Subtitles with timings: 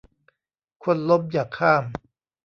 [0.83, 1.83] คนล้มอย่าข้าม